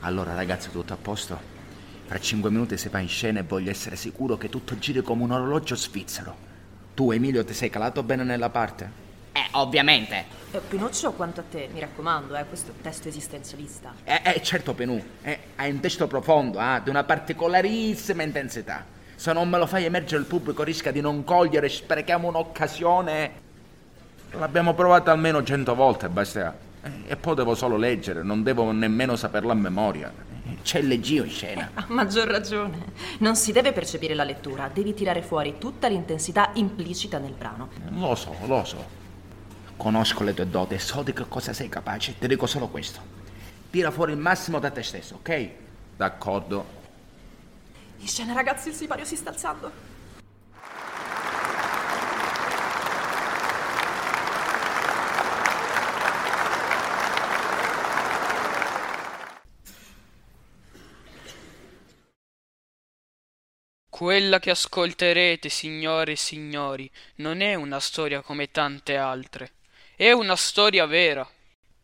[0.00, 1.56] Allora ragazzi, tutto a posto?
[2.06, 5.24] Fra cinque minuti si va in scena e voglio essere sicuro che tutto giri come
[5.24, 6.36] un orologio svizzero.
[6.94, 9.06] Tu, Emilio, ti sei calato bene nella parte?
[9.32, 10.24] Eh, ovviamente.
[10.52, 13.92] Eh, Pinocchio, quanto a te, mi raccomando, eh, questo è un testo esistenzialista.
[14.04, 18.84] Eh, eh, certo, Penù, eh, hai un testo profondo, eh, di una particolarissima intensità.
[19.16, 23.30] Se non me lo fai emergere il pubblico rischia di non cogliere, sprechiamo un'occasione.
[24.30, 26.66] L'abbiamo provato almeno cento volte, Bastia.
[26.82, 30.12] Eh, e poi devo solo leggere, non devo nemmeno saperla a memoria.
[30.62, 31.70] C'è il leggio in scena.
[31.74, 32.92] A maggior ragione.
[33.18, 37.68] Non si deve percepire la lettura, devi tirare fuori tutta l'intensità implicita nel brano.
[37.90, 38.96] Lo so, lo so.
[39.76, 42.16] Conosco le tue doti e so di che cosa sei capace.
[42.18, 43.00] Ti dico solo questo.
[43.70, 45.50] Tira fuori il massimo da te stesso, ok?
[45.96, 46.76] D'accordo.
[47.98, 49.87] In scena, ragazzi, il sipario si sta alzando.
[63.98, 69.54] Quella che ascolterete, signore e signori, non è una storia come tante altre.
[69.96, 71.28] È una storia vera.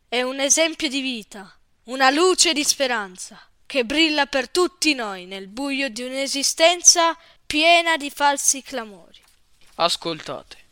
[0.07, 1.53] È un esempio di vita,
[1.87, 8.11] una luce di speranza che brilla per tutti noi nel buio di un'esistenza piena di
[8.11, 9.21] falsi clamori.
[9.75, 10.64] Ascoltate.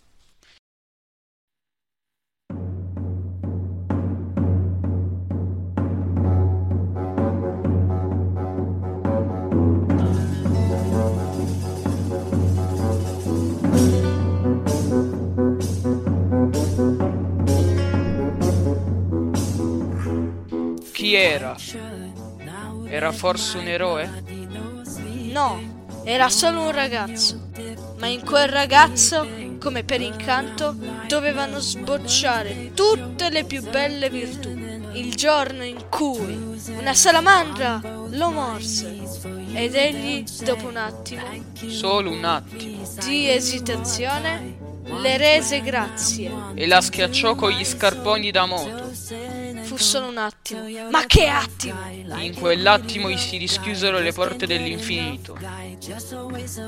[21.13, 21.55] Chi era?
[22.87, 24.25] Era forse un eroe?
[25.31, 25.61] No,
[26.05, 27.51] era solo un ragazzo,
[27.99, 29.29] ma in quel ragazzo,
[29.61, 30.75] come per incanto,
[31.09, 34.49] dovevano sbocciare tutte le più belle virtù.
[34.95, 38.99] Il giorno in cui una salamandra lo morse
[39.53, 41.25] ed egli, dopo un attimo
[41.69, 42.89] Solo un attimo.
[43.05, 44.57] di esitazione,
[44.99, 46.33] le rese grazie.
[46.55, 48.82] E la schiacciò con gli scarponi da moto.
[49.73, 50.69] Fu solo un attimo.
[50.91, 51.81] Ma che attimo!
[52.19, 55.39] In quell'attimo gli si rischiusero le porte dell'infinito.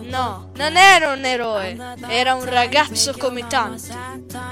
[0.05, 3.91] No, non era un eroe, era un ragazzo come tanti.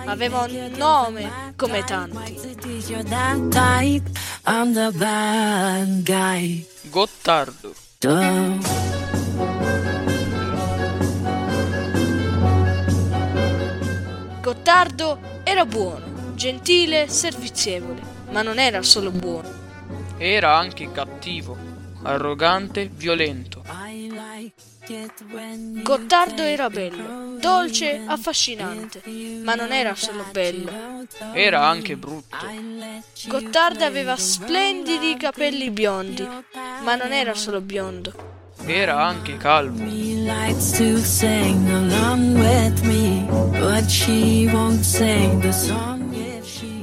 [0.04, 2.34] Aveva un nome come tanti.
[2.88, 4.10] You're that type,
[4.44, 6.66] I'm the bad guy.
[6.90, 7.72] Gottardo.
[14.42, 19.48] Gottardo era buono, gentile, servizievole, ma non era solo buono.
[20.16, 21.56] Era anche cattivo,
[22.02, 23.62] arrogante, violento.
[25.82, 29.02] Gottardo era bello, dolce, affascinante,
[29.42, 31.06] ma non era solo bello.
[31.32, 32.36] Era anche brutto.
[33.26, 36.26] Gottardo aveva splendidi capelli biondi,
[36.82, 38.12] ma non era solo biondo.
[38.64, 39.84] Era anche calvo.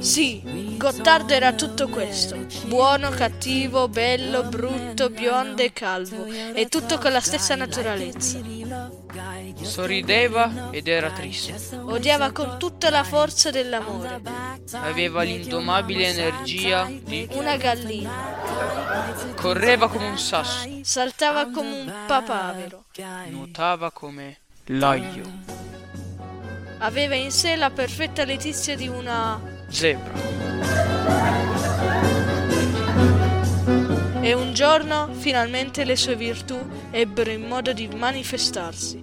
[0.00, 0.39] Sì,
[0.80, 2.46] Gottardo era tutto questo.
[2.64, 6.24] Buono, cattivo, bello, brutto, biondo e calvo.
[6.24, 8.38] E tutto con la stessa naturalezza.
[9.60, 11.54] Sorrideva ed era triste.
[11.82, 14.22] Odiava con tutta la forza dell'amore.
[14.72, 17.28] Aveva l'indomabile energia di...
[17.32, 18.38] Una gallina.
[19.36, 20.66] Correva come un sasso.
[20.82, 22.84] Saltava come un papavero.
[23.28, 24.38] Nuotava come
[24.68, 25.24] l'aglio.
[26.78, 29.38] Aveva in sé la perfetta letizia di una...
[29.68, 30.49] Zebra.
[34.22, 36.58] E un giorno finalmente le sue virtù
[36.90, 39.00] ebbero in modo di manifestarsi.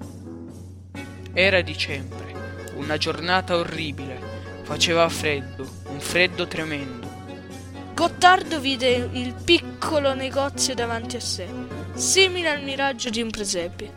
[1.34, 2.36] Era dicembre.
[2.76, 4.20] Una giornata orribile.
[4.64, 5.68] Faceva freddo.
[5.88, 7.08] Un freddo tremendo.
[7.94, 11.48] Gottardo vide il piccolo negozio davanti a sé,
[11.96, 13.92] simile al miraggio di un presepio.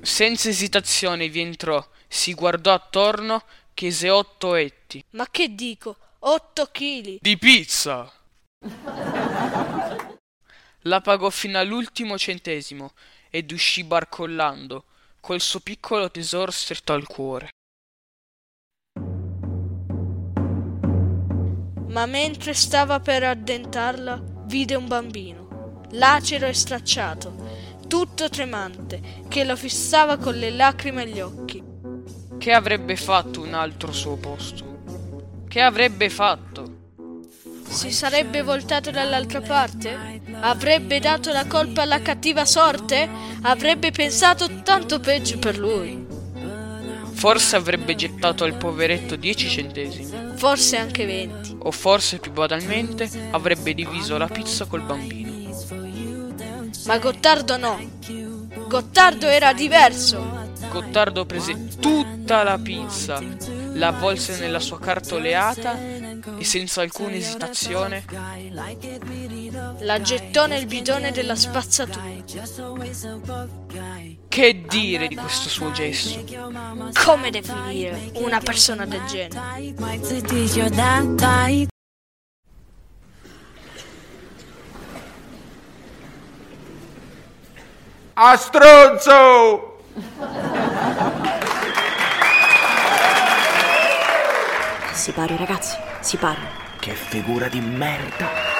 [0.00, 3.42] Senza esitazione vi entrò, si guardò attorno,
[3.74, 5.04] chiese otto etti.
[5.10, 5.96] Ma che dico?
[6.30, 7.16] Otto chili!
[7.22, 8.12] Di pizza!
[10.80, 12.92] La pagò fino all'ultimo centesimo
[13.30, 14.84] ed uscì barcollando,
[15.20, 17.48] col suo piccolo tesoro stretto al cuore.
[21.86, 29.56] Ma mentre stava per addentarla, vide un bambino, lacero e stracciato, tutto tremante, che lo
[29.56, 31.64] fissava con le lacrime agli occhi.
[32.36, 34.67] Che avrebbe fatto un altro suo posto?
[35.48, 36.76] Che avrebbe fatto?
[37.66, 40.20] Si sarebbe voltato dall'altra parte?
[40.40, 43.08] Avrebbe dato la colpa alla cattiva sorte?
[43.42, 46.06] Avrebbe pensato tanto peggio per lui.
[47.12, 51.56] Forse avrebbe gettato al poveretto dieci centesimi, Forse anche venti.
[51.58, 55.26] o forse più banalmente avrebbe diviso la pizza col bambino.
[56.86, 57.80] Ma Gottardo no.
[58.68, 60.37] Gottardo era diverso.
[60.66, 63.22] Gottardo prese tutta la pizza,
[63.74, 65.78] la avvolse nella sua cartoleata
[66.36, 68.04] e senza alcuna esitazione
[69.78, 72.04] La gettò nel bidone della spazzatura.
[74.28, 76.24] Che dire di questo suo gesto?
[77.04, 79.76] Come definire una persona del genere?
[88.20, 89.76] A stronzo!
[94.98, 96.40] Si pari, ragazzi, si pari.
[96.80, 98.56] Che figura di merda!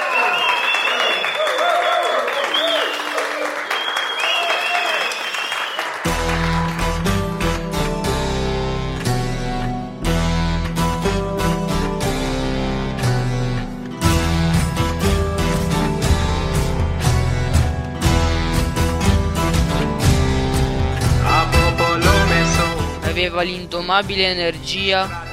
[23.02, 25.28] Aveva l'indomabile energia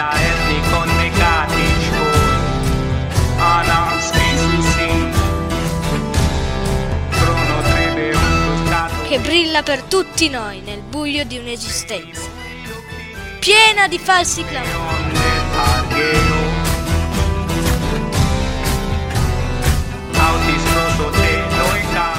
[0.00, 2.20] Da erdi connecati Schul
[3.36, 4.88] Ana spesisi
[7.10, 12.30] Bruno Trebe un stato Che brilla per tutti noi nel buio di un'esistenza.
[13.40, 15.18] Piena di falsi clamori.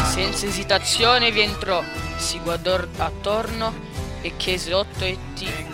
[0.05, 1.83] senza esitazione vi entrò,
[2.17, 3.73] si guardò attorno
[4.21, 5.71] e chiese otto etti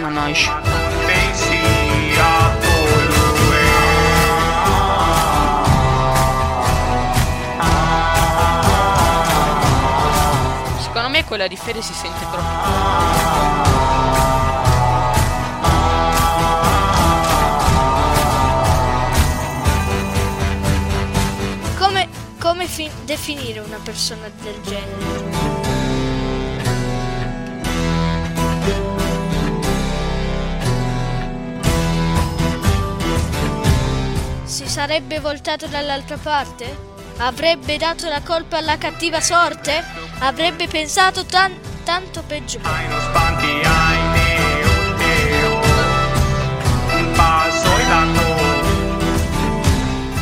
[0.00, 0.50] Manaish.
[1.06, 1.19] Pensi a colui
[10.78, 13.68] Secondo me quella di Fede si sente troppo.
[21.78, 25.59] Come, come fi- definire una persona del genere?
[34.70, 36.88] Sarebbe voltato dall'altra parte?
[37.16, 39.84] Avrebbe dato la colpa alla cattiva sorte?
[40.20, 42.60] Avrebbe pensato tan- tanto peggio?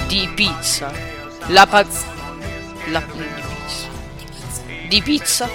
[0.09, 0.91] Di pizza.
[1.49, 2.05] La paz...
[2.87, 3.03] La...
[4.89, 5.47] Di pizza.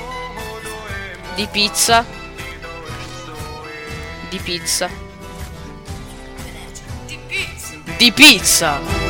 [1.33, 1.47] Di pizza.
[1.47, 2.05] Di pizza.
[4.29, 5.02] Di pizza.
[7.97, 9.02] Di pizza.